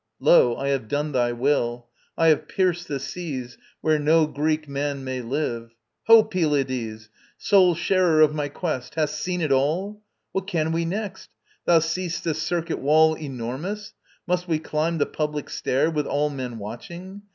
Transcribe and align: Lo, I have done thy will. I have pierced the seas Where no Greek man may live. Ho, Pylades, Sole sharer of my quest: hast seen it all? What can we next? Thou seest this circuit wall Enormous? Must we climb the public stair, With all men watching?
Lo, 0.19 0.55
I 0.55 0.69
have 0.69 0.87
done 0.87 1.11
thy 1.11 1.31
will. 1.31 1.85
I 2.17 2.29
have 2.29 2.47
pierced 2.47 2.87
the 2.87 2.99
seas 2.99 3.59
Where 3.81 3.99
no 3.99 4.25
Greek 4.25 4.67
man 4.67 5.03
may 5.03 5.21
live. 5.21 5.75
Ho, 6.07 6.23
Pylades, 6.23 7.09
Sole 7.37 7.75
sharer 7.75 8.21
of 8.21 8.33
my 8.33 8.49
quest: 8.49 8.95
hast 8.95 9.19
seen 9.21 9.41
it 9.41 9.51
all? 9.51 10.01
What 10.31 10.47
can 10.47 10.71
we 10.71 10.85
next? 10.85 11.29
Thou 11.67 11.77
seest 11.77 12.23
this 12.23 12.41
circuit 12.41 12.79
wall 12.79 13.13
Enormous? 13.13 13.93
Must 14.25 14.47
we 14.47 14.57
climb 14.57 14.97
the 14.97 15.05
public 15.05 15.51
stair, 15.51 15.91
With 15.91 16.07
all 16.07 16.31
men 16.31 16.57
watching? 16.57 17.21